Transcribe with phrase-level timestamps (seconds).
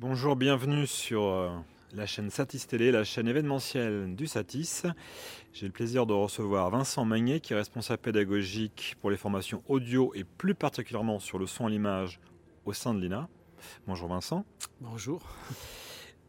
[0.00, 1.50] Bonjour, bienvenue sur euh,
[1.92, 4.84] la chaîne Satis Télé, la chaîne événementielle du Satis.
[5.52, 10.10] J'ai le plaisir de recevoir Vincent Magnet, qui est responsable pédagogique pour les formations audio
[10.14, 12.18] et plus particulièrement sur le son à l'image
[12.64, 13.28] au sein de l'INA.
[13.86, 14.46] Bonjour Vincent.
[14.80, 15.20] Bonjour.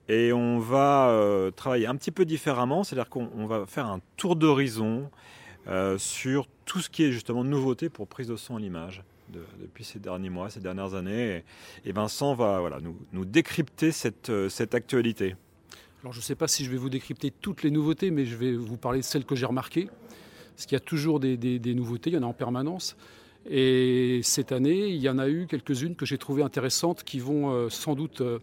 [0.10, 4.36] Et on va euh, travailler un petit peu différemment, c'est-à-dire qu'on va faire un tour
[4.36, 5.10] d'horizon
[5.68, 9.02] euh, sur tout ce qui est justement nouveauté pour prise de son à l'image
[9.60, 11.44] depuis ces derniers mois, ces dernières années.
[11.86, 15.36] Et, Vincent va voilà, nous, nous décrypter cette, euh, cette actualité.
[16.02, 18.36] Alors je ne sais pas si je vais vous décrypter toutes les nouveautés, mais je
[18.36, 19.88] vais vous parler de celles que j'ai remarquées.
[20.56, 22.96] Parce qu'il y a toujours des, nouveautés, il y en a en permanence.
[23.50, 27.52] Et cette année, il y en a eu quelques-unes que j'ai trouvées intéressantes qui vont
[27.52, 28.40] euh, sans doute euh,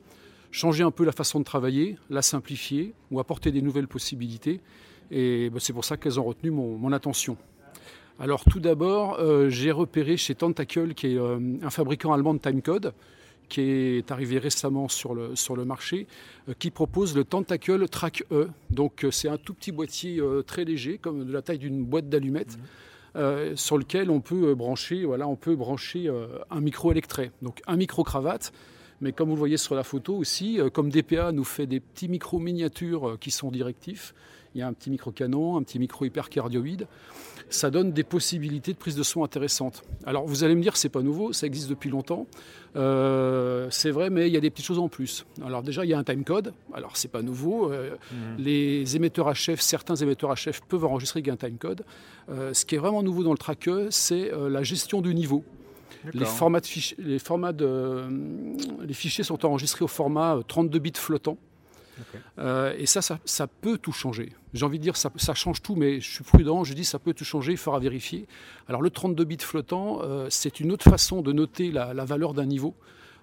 [0.51, 4.61] changer un peu la façon de travailler, la simplifier ou apporter des nouvelles possibilités.
[5.11, 7.37] Et bah, c'est pour ça qu'elles ont retenu mon attention.
[8.21, 12.41] Alors tout d'abord, euh, j'ai repéré chez Tentacle, qui est euh, un fabricant allemand de
[12.41, 12.93] timecode,
[13.49, 16.09] qui est arrivé récemment sur le, sur le marché,
[16.49, 18.49] euh, qui propose le Tentacle Track E.
[18.71, 22.59] Donc c'est un tout petit boîtier très léger, comme de la taille d'une boîte d'allumettes.
[23.15, 23.57] Mhm.
[23.57, 26.09] sur lequel on peut brancher, voilà, on peut brancher
[26.51, 28.53] un micro électret, donc un micro cravate,
[29.01, 32.07] mais comme vous le voyez sur la photo aussi, comme DPA nous fait des petits
[32.07, 34.15] micros miniatures qui sont directifs,
[34.55, 36.87] il y a un petit micro-canon, un petit micro hypercardioïde.
[37.51, 39.83] Ça donne des possibilités de prise de son intéressantes.
[40.05, 42.27] Alors vous allez me dire, c'est pas nouveau, ça existe depuis longtemps.
[42.77, 45.25] Euh, c'est vrai, mais il y a des petites choses en plus.
[45.45, 46.53] Alors déjà, il y a un timecode.
[46.75, 47.73] Alors c'est pas nouveau.
[47.73, 48.45] Euh, mhm.
[48.45, 51.85] Les émetteurs HF, certains émetteurs HF peuvent enregistrer avec un timecode.
[52.29, 55.45] Euh, ce qui est vraiment nouveau dans le tracker, c'est la gestion du niveau.
[56.15, 56.67] Les formats, de
[56.99, 58.05] les, formats de,
[58.87, 61.37] les fichiers sont enregistrés au format 32 bits flottant.
[62.39, 64.33] Euh, et ça, ça, peut tout changer.
[64.53, 66.99] J'ai envie de dire, ça, ça change tout, mais je suis prudent, je dis ça
[66.99, 68.27] peut tout changer, il faudra vérifier.
[68.69, 72.47] Alors le 32 bits flottant, euh, c'est une autre façon de noter la, valeur d'un
[72.47, 72.75] niveau.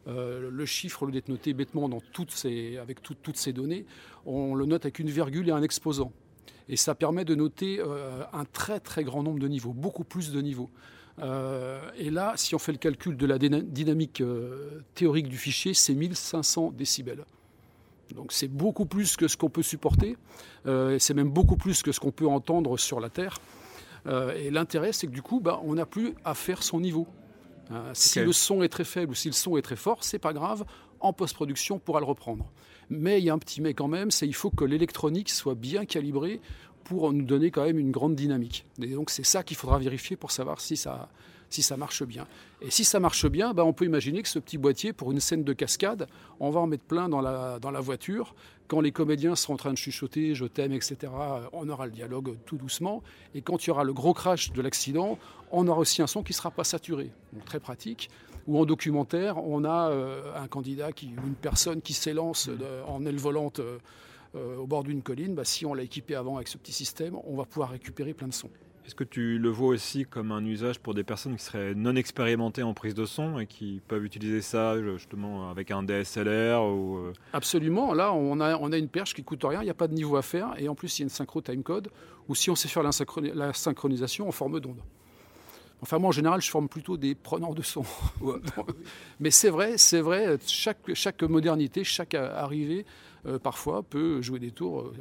[0.08, 3.86] Euh, le chiffre, au lieu d'être noté bêtement dans toutes ces, avec toutes ces données,
[4.26, 6.12] on le note avec une virgule et un exposant.
[6.68, 7.80] Et ça permet de noter
[8.34, 10.72] un très très grand nombre de niveaux, beaucoup plus de niveaux.
[11.20, 14.24] et là, si on fait le calcul de la dynamique
[14.96, 17.24] théorique du fichier, c'est 1500 décibels.
[18.14, 20.18] Donc c'est beaucoup plus que ce qu'on peut supporter,
[20.68, 23.40] euh, c'est même beaucoup plus que ce qu'on peut entendre sur la Terre.
[24.08, 27.08] Euh, et l'intérêt, c'est que du coup, bah, on n'a plus à faire son niveau.
[27.72, 30.20] Euh, si le son est très faible ou si le son est très fort, c'est
[30.20, 30.66] pas grave.
[31.00, 32.52] En post-production, on pourra le reprendre.
[32.90, 35.56] Mais il y a un petit mais quand même, c'est il faut que l'électronique soit
[35.56, 36.40] bien calibrée
[36.84, 38.66] pour nous donner quand même une grande dynamique.
[38.80, 41.10] Et donc c'est ça qu'il faudra vérifier pour savoir si ça,
[41.50, 42.28] si ça marche bien.
[42.62, 45.20] Et si ça marche bien, ben on peut imaginer que ce petit boîtier, pour une
[45.20, 46.08] scène de cascade,
[46.40, 48.36] on va en mettre plein dans la, dans la voiture.
[48.68, 51.12] Quand les comédiens seront en train de chuchoter, je t'aime, etc.,
[51.54, 53.04] on aura le dialogue tout doucement.
[53.36, 55.20] Et quand il y aura le gros crash de l'accident,
[55.52, 57.12] on aura aussi un son qui ne sera pas saturé.
[57.34, 58.10] Donc très pratique.
[58.48, 62.50] Ou en documentaire, on a euh, un candidat qui, ou une personne qui s'élance
[62.88, 63.78] en aile volante euh,
[64.36, 65.34] euh, au bord d'une colline.
[65.34, 68.28] Bah, si on l'a équipé avant avec ce petit système, on va pouvoir récupérer plein
[68.28, 68.50] de sons.
[68.86, 71.96] Est-ce que tu le vois aussi comme un usage pour des personnes qui seraient non
[71.96, 76.98] expérimentées en prise de son et qui peuvent utiliser ça justement avec un DSLR ou...
[76.98, 77.96] Euh, Absolument.
[77.96, 79.96] Là, on a, on a une perche qui coûte rien, il n'y a pas de
[79.96, 81.90] niveau à faire et en plus il y a une synchro timecode
[82.28, 84.82] ou si on sait faire la, synchronisation en forme d'onde.
[85.82, 87.84] Enfin, moi, en général, je forme plutôt des preneurs de son.
[89.20, 92.86] Mais c'est vrai, c'est vrai, chaque, chaque modernité, chaque arrivée,
[93.26, 94.94] euh, parfois, peut jouer des tours euh,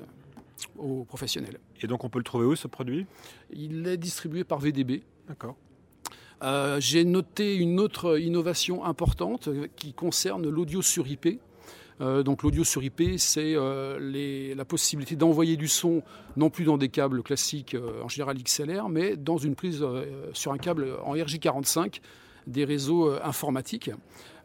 [0.79, 1.59] aux professionnels.
[1.81, 3.07] Et donc on peut le trouver où ce produit?
[3.53, 5.03] Il est distribué par VDB.
[5.29, 5.57] D'accord.
[6.43, 11.41] Euh, j'ai noté une autre innovation importante qui concerne l'audio sur IP.
[12.01, 16.03] Euh, donc l'audio sur IP, c'est euh, la possibilité d'envoyer du son
[16.37, 19.85] non plus dans des câbles classiques, en général XLR, mais dans une prise
[20.33, 22.01] sur un câble en RJ45
[22.47, 23.91] des réseaux informatiques.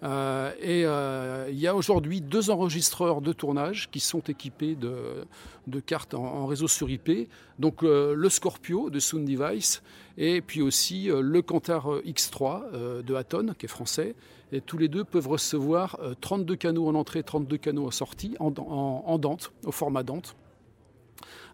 [0.02, 5.80] Euh, et euh, il y a aujourd'hui deux enregistreurs de tournage qui sont équipés de,
[5.82, 7.30] cartes en, réseau sur IP.
[7.58, 9.82] Donc euh, le Scorpio de Sound Device
[10.18, 14.16] et puis aussi le Cantar X3 de Aton qui est français.
[14.52, 19.18] Et tous les deux peuvent recevoir 32 canaux en entrée, 32 canaux en sortie en
[19.18, 20.36] Dante, au format Dante.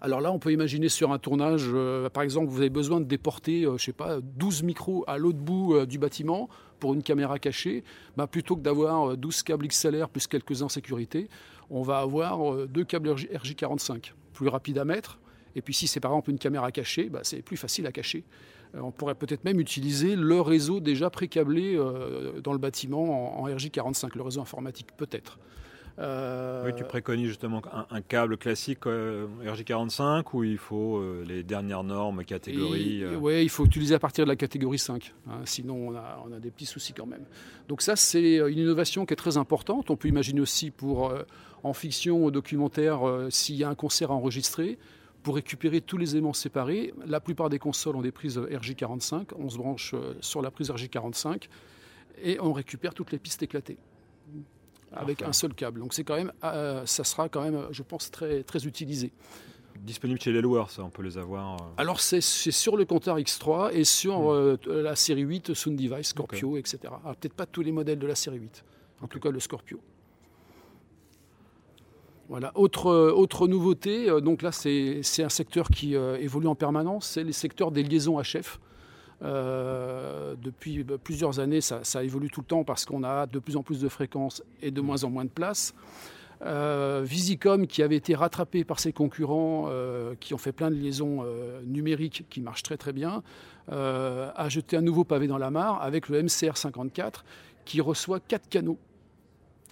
[0.01, 3.05] Alors là, on peut imaginer sur un tournage, euh, par exemple, vous avez besoin de
[3.05, 7.03] déporter, euh, je sais pas, 12 micros à l'autre bout euh, du bâtiment pour une
[7.03, 7.83] caméra cachée.
[8.17, 11.29] Bah, plutôt que d'avoir 12 câbles XLR plus quelques en sécurité,
[11.69, 15.19] on va avoir deux câbles RJ45, plus rapides à mettre.
[15.55, 18.23] Et puis si c'est par exemple une caméra cachée, bah, c'est plus facile à cacher.
[18.75, 21.79] on pourrait peut-être même utiliser le réseau déjà pré-câblé
[22.43, 25.39] dans le bâtiment en RJ45, le réseau informatique peut-être.
[25.97, 33.05] Oui, tu préconises justement un, câble classique RJ45 ou il faut les dernières normes, catégories
[33.15, 36.33] Oui, il faut utiliser à partir de la catégorie 5, hein, sinon on a, on
[36.33, 37.23] a, des petits soucis quand même.
[37.69, 39.89] Donc ça, c'est une innovation qui est très importante.
[39.89, 41.13] On peut imaginer aussi pour
[41.63, 42.99] en fiction ou documentaire
[43.29, 44.77] s'il y a un concert à enregistrer
[45.25, 46.93] pour récupérer tous les éléments séparés.
[47.07, 49.29] La plupart des consoles ont des prises RJ45.
[49.39, 51.47] On se branche euh, sur la prise RJ45
[52.21, 53.77] et on récupère toutes les pistes éclatées
[54.91, 55.79] avec un seul câble.
[55.79, 59.11] Donc c'est quand même, euh, ça sera quand même, je pense, très, très utilisé.
[59.77, 61.55] Disponible chez les loueurs, ça, on peut les avoir.
[61.55, 61.65] Euh.
[61.77, 64.57] Alors c'est sur le compteur X3 et sur hmm.
[64.67, 66.79] la série 8 Sound Device, Scorpio, etc.
[67.19, 68.63] Peut-être pas tous les modèles de la série 8,
[69.01, 69.79] en tout cas le Scorpio.
[72.27, 72.51] Voilà.
[72.55, 77.07] Autre, euh, autre nouveauté, euh, donc là c'est un secteur qui euh, évolue en permanence,
[77.07, 78.59] c'est les secteurs des liaisons HF.
[79.21, 83.63] Depuis bah, plusieurs années, ça, évolue tout le temps parce qu'on a de plus en
[83.63, 85.73] plus de fréquences et de moins en moins de place.
[86.41, 89.69] Visicom, qui avait été rattrapé par ses concurrents,
[90.19, 91.25] qui ont fait plein de liaisons
[91.65, 93.23] numériques qui marchent très très bien,
[93.69, 97.23] a jeté un nouveau pavé dans la mare avec le MCR54
[97.63, 98.77] qui reçoit quatre canaux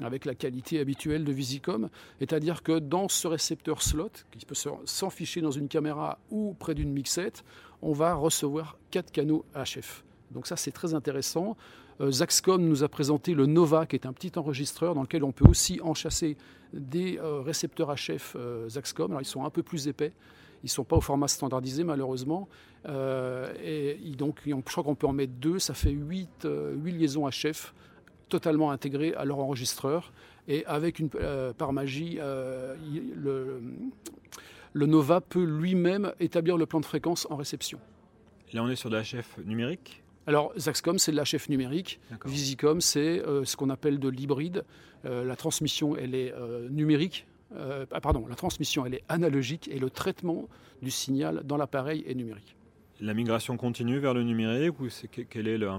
[0.01, 4.55] avec la qualité habituelle de Visicom, c'est-à-dire que dans ce récepteur slot, qui peut
[4.85, 7.43] s'enficher dans une caméra ou près d'une mixette,
[7.83, 10.03] on va recevoir quatre canaux HF.
[10.31, 11.55] Donc ça c'est très intéressant.
[12.01, 15.31] Euh, Zaxcom nous a présenté le Nova, qui est un petit enregistreur dans lequel on
[15.31, 16.37] peut aussi enchasser
[16.73, 19.11] des euh, récepteurs HF euh, Zaxcom.
[19.11, 20.13] Alors ils sont un peu plus épais,
[20.63, 22.47] ils ne sont pas au format standardisé malheureusement.
[22.87, 27.73] et donc je crois qu'on peut en mettre deux, ça fait 8, 8 liaisons HF
[28.29, 30.13] totalement intégrés à leur enregistreur.
[30.47, 31.09] Et avec une,
[31.57, 32.19] par magie,
[34.73, 37.79] le, Nova peut lui-même établir le plan de fréquence en réception.
[38.53, 41.99] Là, on est sur de l'HF numérique alors, Zaxcom, c'est de l'HF numérique.
[42.23, 44.63] Visicom, c'est euh, ce qu'on appelle de l'hybride.
[45.03, 46.33] la transmission, elle est
[46.69, 47.27] numérique.
[47.53, 50.47] ah, pardon, la transmission, elle est analogique et le traitement
[50.81, 52.55] du signal dans l'appareil est numérique.
[53.03, 55.69] La migration continue vers le numérique ou c'est quel est le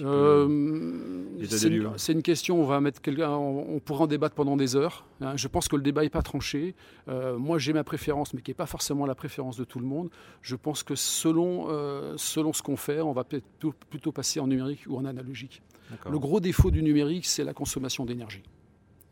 [0.00, 2.60] euh, C'est une question.
[2.60, 5.06] On va mettre on, pourra en débattre pendant des heures.
[5.20, 5.36] Hein.
[5.36, 6.74] Je pense que le débat n'est pas tranché.
[7.06, 9.86] Euh, moi, j'ai ma préférence, mais qui n'est pas forcément la préférence de tout le
[9.86, 10.10] monde.
[10.40, 14.48] Je pense que selon euh, selon ce qu'on fait, on va plutôt, plutôt passer en
[14.48, 15.62] numérique ou en analogique.
[16.10, 18.42] Le gros défaut du numérique, c'est la consommation d'énergie.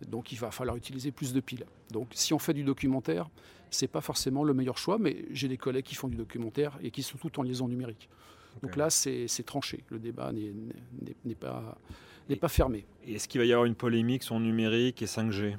[0.08, 1.66] Donc il va falloir utiliser plus de piles.
[1.90, 3.28] Donc si on fait du documentaire,
[3.70, 6.90] c'est pas forcément le meilleur choix, mais j'ai des collègues qui font du documentaire et
[6.90, 8.08] qui sont tout en liaison numérique.
[8.62, 9.84] Donc là, c'est tranché.
[9.88, 11.76] Le débat n'est pas,
[12.40, 12.84] pas fermé.
[13.06, 15.56] Est-ce qu'il va y avoir une polémique sur numérique et 5G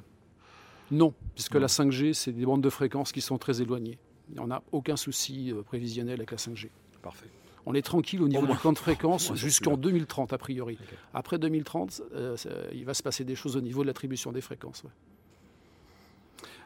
[0.90, 3.98] Non, puisque la 5G, c'est des bandes de fréquences qui sont très éloignées.
[4.28, 6.68] Il n'y en a aucun souci euh, prévisionnel avec la 5G.
[7.02, 7.26] Parfait
[7.66, 10.78] on est tranquille au niveau du plan de fréquence jusqu'en 2030 a priori.
[11.14, 12.36] Après 2030, euh,
[12.72, 14.84] il va se passer des choses au niveau de l'attribution des fréquences.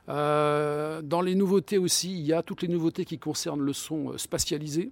[0.08, 4.12] Euh, dans les nouveautés aussi, il y a toutes les nouveautés qui concernent le son
[4.12, 4.90] euh, spatialisé.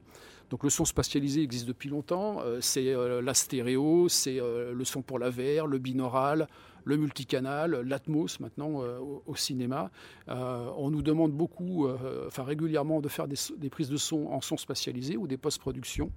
[0.51, 2.43] Donc le son spatialisé existe depuis longtemps.
[2.61, 6.49] c'est la stéréo, c'est le son pour la VR, le binaural,
[6.85, 9.91] le multicanal, l'Atmos maintenant euh, au, cinéma.
[10.29, 14.41] Euh, on nous demande beaucoup, euh, enfin régulièrement, de faire des, prises de son en
[14.41, 16.11] son spatialisé ou des post-productions.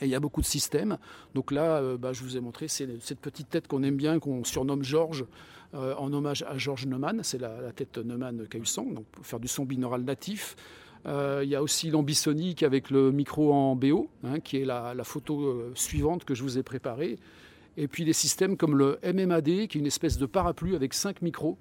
[0.00, 0.98] Et il y a beaucoup de systèmes.
[1.34, 4.84] Donc là, bah, je vous ai montré cette petite tête qu'on aime bien, qu'on surnomme
[4.84, 5.24] Georges,
[5.72, 7.20] en hommage à Georges Neumann.
[7.24, 10.54] C'est la, tête Neumann Cahuson, donc pour faire du son binaural natif.
[11.04, 15.64] il y a aussi l'ambisonique avec le micro en BO, hein, qui est la photo
[15.74, 17.18] suivante que je vous ai préparée.
[17.80, 21.22] Et puis des systèmes comme le MMAD, qui est une espèce de parapluie avec 5
[21.22, 21.56] micros,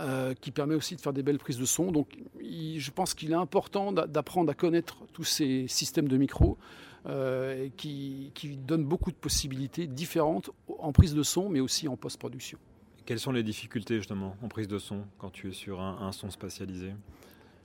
[0.00, 1.92] euh, qui permet aussi de faire des belles prises de son.
[1.92, 6.58] Donc je pense qu'il est important d'apprendre à connaître tous ces systèmes de micros
[7.06, 8.32] euh, qui,
[8.66, 10.50] donnent beaucoup de possibilités différentes
[10.80, 12.58] en prise de son, mais aussi en post-production.
[13.06, 16.10] Quelles sont les difficultés justement en prise de son quand tu es sur un, un
[16.10, 16.94] son spatialisé?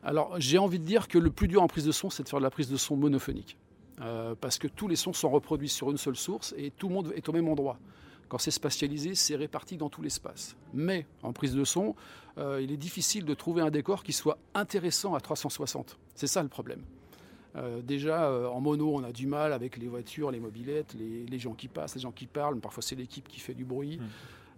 [0.03, 2.29] Alors j'ai envie de dire que le plus dur en prise de son, c'est de
[2.29, 3.57] faire de la prise de son monophonique.
[4.01, 6.93] Euh, parce que tous les sons sont reproduits sur une seule source et tout le
[6.93, 7.77] monde est au même endroit.
[8.29, 10.55] Quand c'est spatialisé, c'est réparti dans tout l'espace.
[10.73, 11.95] Mais en prise de son,
[12.37, 15.97] euh, il est difficile de trouver un décor qui soit intéressant à 360.
[16.15, 16.83] C'est ça le problème.
[17.55, 21.53] Euh, déjà, en mono, on a du mal avec les voitures, les mobilettes, les, gens
[21.53, 22.59] qui passent, les gens qui parlent.
[22.59, 23.99] Parfois, c'est l'équipe qui fait du bruit.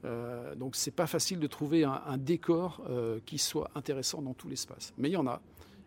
[0.03, 0.55] Mmh.
[0.57, 2.81] donc, c'est pas facile de trouver un, un décor
[3.25, 4.93] qui soit intéressant dans tout l'espace.
[4.98, 5.41] Mais il y en a.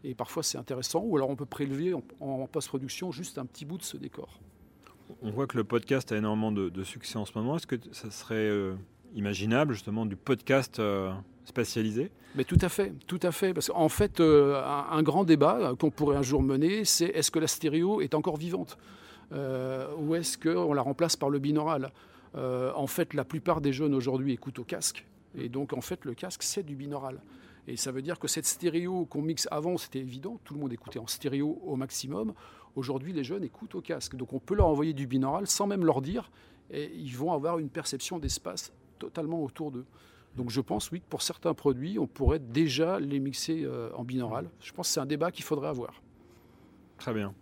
[0.04, 3.78] Et parfois c'est intéressant, ou alors on peut prélever en, post-production juste un petit bout
[3.78, 4.38] de ce décor.
[5.22, 7.56] On voit que le podcast a énormément de, succès en ce moment.
[7.56, 8.74] Est-ce que ça serait euh,
[9.14, 11.10] imaginable justement du podcast euh,
[11.46, 13.54] spatialisé Mais tout à fait, tout à fait.
[13.54, 17.38] Parce qu'en fait, euh, un, grand débat qu'on pourrait un jour mener, c'est est-ce que
[17.38, 18.76] la stéréo est encore vivante?
[19.32, 21.92] Ou est-ce qu'on la remplace par le binaural?
[22.34, 25.06] En fait, la plupart des jeunes aujourd'hui écoutent au casque
[25.36, 27.18] Et donc, en fait, le casque, c'est du binaural.
[27.66, 30.72] Et ça veut dire que cette stéréo qu'on mixe avant, c'était évident, tout le monde
[30.72, 32.34] écoutait en stéréo au maximum.
[32.76, 34.16] Aujourd'hui, les jeunes écoutent au casque.
[34.16, 36.30] Donc on peut leur envoyer du binaural sans même leur dire,
[36.70, 39.86] et ils vont avoir une perception d'espace totalement autour d'eux.
[40.36, 44.04] Donc je pense, oui, que pour certains produits, on pourrait déjà les mixer euh, en
[44.04, 44.50] binaural.
[44.60, 46.02] Je pense que c'est un débat qu'il faudrait avoir.
[46.98, 47.34] Très bien.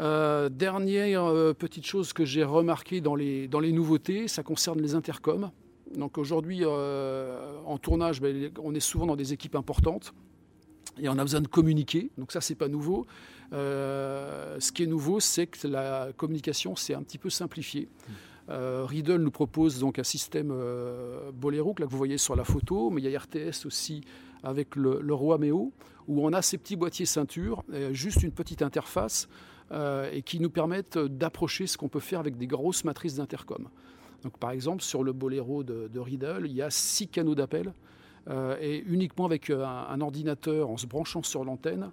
[0.00, 4.80] Euh, dernière euh, petite chose que j'ai remarqué dans les, dans les nouveautés, ça concerne
[4.80, 5.52] les intercoms.
[5.92, 10.14] Donc aujourd'hui, euh, en tournage, ben, on est souvent dans des équipes importantes
[10.98, 12.10] et on a besoin de communiquer.
[12.18, 13.06] Donc ça, c'est pas nouveau.
[13.52, 17.88] Euh, ce qui est nouveau, c'est que la communication s'est un petit peu simplifiée.
[18.50, 20.52] Euh, Riddle nous propose donc un système
[21.32, 24.02] Bolero que, là, que vous voyez sur la photo, mais il y a RTS aussi
[24.42, 25.72] avec le, le Roi Méo,
[26.06, 29.28] où on a ces petits boîtiers ceinture, juste une petite interface,
[30.12, 33.68] et qui nous permettent d'approcher ce qu'on peut faire avec des grosses matrices d'intercom.
[34.24, 37.72] Donc, par exemple, sur le Bolero de, Riddle, il y a six canaux d'appel.
[38.30, 41.90] Euh, et uniquement avec euh, un, ordinateur, en se branchant sur l'antenne,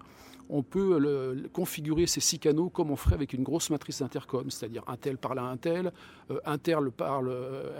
[0.48, 4.82] on peut configurer ces six canaux comme on ferait avec une grosse matrice intercom, c'est-à-dire
[4.86, 5.92] un tel parle à un tel,
[6.30, 7.34] euh, un tel parle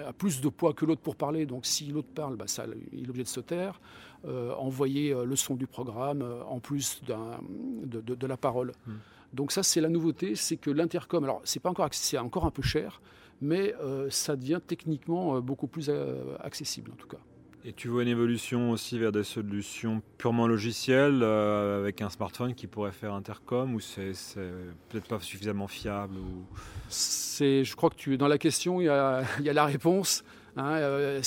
[0.06, 3.04] a plus de poids que l'autre pour parler, donc si l'autre parle, bah, ça, il
[3.04, 3.80] est obligé de se taire,
[4.58, 8.72] envoyer le son du programme en plus de, la parole.
[8.86, 8.92] Hmm.
[9.32, 12.50] Donc ça, c'est la nouveauté, c'est que l'intercom, alors c'est pas encore, c'est encore un
[12.50, 13.00] peu cher,
[13.42, 17.18] mais euh, ça devient techniquement euh, beaucoup plus euh, accessible en tout cas.
[17.64, 22.66] Et tu vois une évolution aussi vers des solutions purement logicielles avec un smartphone qui
[22.66, 24.14] pourrait faire intercom ou c'est
[24.88, 26.44] peut-être pas suffisamment fiable ou...
[27.38, 30.24] Je crois que tu, dans la question, il y a, il y a la réponse.
[30.56, 30.76] Hein,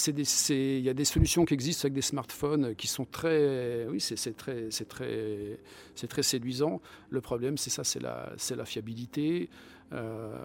[0.10, 4.36] il y a des solutions qui existent avec des smartphones qui sont très, oui, c'est
[4.36, 5.57] très, c'est très,
[5.95, 6.81] c'est très séduisant.
[7.12, 9.50] Le problème, c'est ça, c'est la, c'est la fiabilité.
[9.94, 10.36] Euh,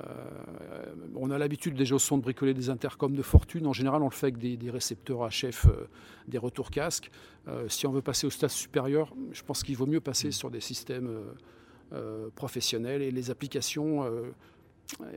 [1.17, 3.67] on a l'habitude déjà au son de bricoler des intercoms de fortune.
[3.67, 5.89] En général, on le fait avec des, récepteurs HF, euh,
[6.29, 7.11] des retours casques.
[7.49, 10.51] Euh, si on veut passer au stade supérieur, je pense qu'il vaut mieux passer sur
[10.51, 11.11] des systèmes
[12.37, 14.05] professionnels et les applications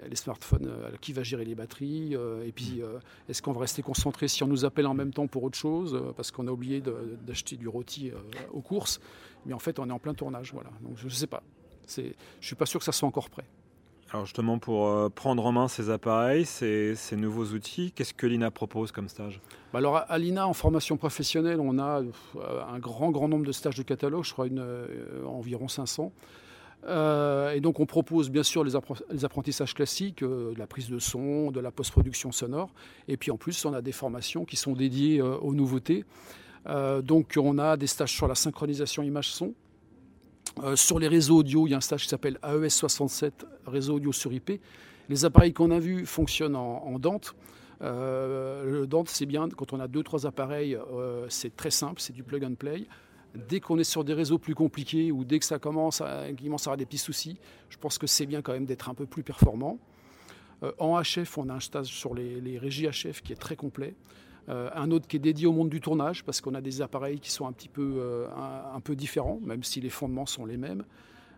[0.09, 2.81] les smartphones, qui va gérer les batteries Et puis,
[3.29, 6.01] est-ce qu'on va rester concentré si on nous appelle en même temps pour autre chose
[6.15, 6.81] Parce qu'on a oublié
[7.27, 8.11] d'acheter du rôti
[8.51, 8.99] aux courses.
[9.45, 10.51] Mais en fait, on est en plein tournage.
[10.51, 10.71] Voilà.
[10.81, 11.43] Donc, je ne sais pas.
[11.87, 12.11] Je ne
[12.41, 13.45] suis pas sûr que ça soit encore prêt.
[14.13, 18.51] Alors justement, pour euh, prendre en main ces appareils, ces, nouveaux outils, qu'est-ce que l'INA
[18.51, 19.41] propose comme stage?
[19.73, 23.51] Bah Alors à l'INA, en formation professionnelle, on a euh, un grand, grand nombre de
[23.51, 26.11] stages de catalogue, je crois euh, environ 500.
[26.87, 31.59] et donc on propose bien sûr les, apprentissages classiques, de la prise de son, de
[31.59, 32.69] la post-production sonore,
[33.07, 36.05] et puis en plus on a des formations qui sont dédiées aux nouveautés.
[37.01, 39.55] donc on a des stages sur la synchronisation image-son,
[40.61, 43.95] euh, sur les réseaux audio, il y a un stage qui s'appelle AES 67, réseau
[43.95, 44.61] audio sur IP.
[45.09, 47.35] Les appareils qu'on a vus fonctionnent en, Dante.
[47.81, 51.99] Euh, le Dante, c'est bien, quand on a deux, trois appareils, euh, c'est très simple,
[51.99, 52.87] c'est du plug and play.
[53.35, 56.67] Dès qu'on est sur des réseaux plus compliqués ou dès que ça commence à, commence
[56.67, 59.23] avoir des petits soucis, je pense que c'est bien quand même d'être un peu plus
[59.23, 59.79] performant.
[60.77, 63.95] en HF, on a un stage sur les régies HF qui est très complet.
[64.49, 67.19] Euh, un autre qui est dédié au monde du tournage, parce qu'on a des appareils
[67.19, 68.27] qui sont un petit peu, euh,
[68.73, 70.83] un, peu différents, même si les fondements sont les mêmes.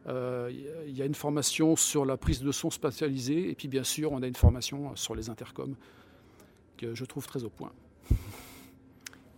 [0.08, 0.52] Il euh,
[0.88, 4.22] y a une formation sur la prise de son spatialisée, et puis bien sûr, on
[4.22, 5.76] a une formation sur les intercoms,
[6.78, 7.72] que je trouve très au point.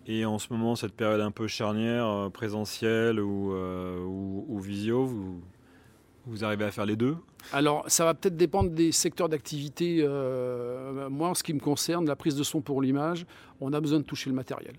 [0.07, 5.41] Et en ce moment, cette période un peu charnière, présentielle ou, ou visio, vous,
[6.27, 7.17] vous arrivez à faire les deux?
[7.53, 10.00] Alors, ça va peut-être dépendre des secteurs d'activité.
[10.01, 13.25] Euh, moi, en ce qui me concerne, la prise de son pour l'image,
[13.62, 14.75] on a besoin de toucher le matériel.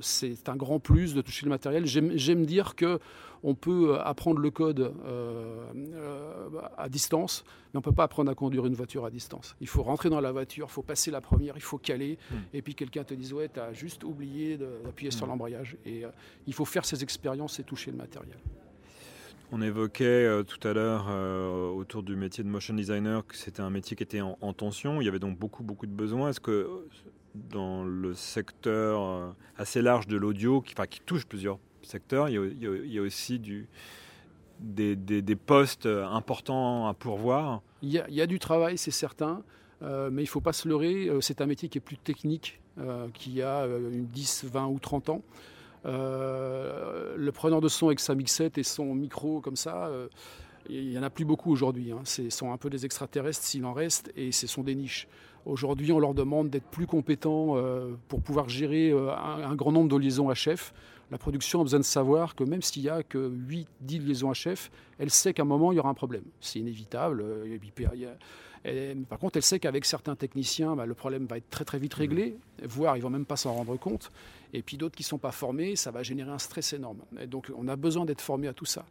[0.00, 1.84] C'est un grand plus de toucher le matériel.
[1.86, 2.98] J'aime dire que
[3.42, 8.30] on peut apprendre le code euh, euh, à distance, mais on ne peut pas apprendre
[8.30, 9.54] à conduire une voiture à distance.
[9.60, 12.36] Il faut rentrer dans la voiture, il faut passer la première, il faut caler, hmm.
[12.52, 15.30] et puis quelqu'un te dit Ouais, tu as juste oublié d'appuyer sur hmm.
[15.30, 15.76] l'embrayage.
[15.86, 16.02] Et
[16.46, 18.38] il faut faire ces expériences et toucher le matériel.
[19.50, 23.62] On évoquait euh, tout à l'heure euh, autour du métier de motion designer que c'était
[23.62, 25.00] un métier qui était en, tension.
[25.00, 26.28] Il y avait donc beaucoup, beaucoup de besoins.
[26.28, 26.68] Est-ce que
[27.34, 30.74] dans le secteur euh, assez large de l'audio, qui,
[31.06, 33.40] touche plusieurs secteurs, il y a, aussi
[34.60, 37.62] des, postes importants à pourvoir?
[37.80, 39.42] Il y, a, du travail, c'est certain.
[39.80, 42.60] mais il ne faut pas se leurrer, c'est un métier qui est plus technique,
[43.14, 45.22] qui a une 10, 20 ou 30 ans.
[45.86, 50.08] Euh, le preneur de son avec sa mixette et son micro comme ça, euh,
[50.68, 51.92] il n'y en a plus beaucoup aujourd'hui.
[51.92, 52.00] Hein.
[52.04, 55.08] Ce sont un peu des extraterrestres s'il en reste et ce sont des niches.
[55.46, 59.96] Aujourd'hui, on leur demande d'être plus compétents euh, pour pouvoir gérer un, grand nombre de
[59.96, 60.74] liaisons HF.
[61.10, 63.66] La production a besoin de savoir que même s'il n'y a que 8-10
[64.04, 66.24] liaisons HF, elle sait qu'à un moment, il y aura un problème.
[66.40, 67.24] C'est inévitable.
[69.08, 71.94] Par contre, elle sait qu'avec certains techniciens, bah, le problème va être très très vite
[71.94, 74.10] réglé, voire ils vont même pas s'en rendre compte.
[74.52, 77.00] Et puis d'autres qui ne sont pas formés, ça va générer un stress énorme.
[77.20, 78.84] Et donc on a besoin d'être formé à tout ça.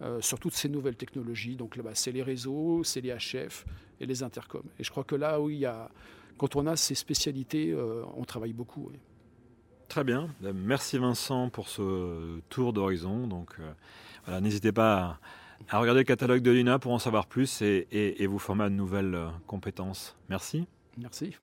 [0.00, 1.56] Euh, sur toutes ces nouvelles technologies.
[1.56, 3.64] Donc bah, c'est les réseaux, c'est les HF
[3.98, 4.62] et les intercoms.
[4.78, 5.90] Et je crois que là où il y a,
[6.36, 8.92] quand on a ces spécialités, euh, on travaille beaucoup.
[9.88, 10.28] Très bien.
[10.40, 13.26] Merci Vincent pour ce tour d'horizon.
[13.26, 13.56] Donc
[14.24, 15.18] voilà, n'hésitez pas à,
[15.78, 18.74] regarder le catalogue de l'INA pour en savoir plus et, et vous former à de
[18.74, 20.16] nouvelles compétences.
[20.28, 20.66] Merci.
[20.96, 21.36] Merci.